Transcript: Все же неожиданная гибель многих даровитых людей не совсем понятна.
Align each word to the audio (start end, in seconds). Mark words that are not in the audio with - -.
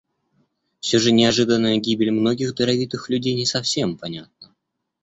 Все 0.79 0.97
же 0.97 1.11
неожиданная 1.11 1.77
гибель 1.77 2.09
многих 2.09 2.55
даровитых 2.55 3.07
людей 3.11 3.35
не 3.35 3.45
совсем 3.45 3.97
понятна. 3.99 4.55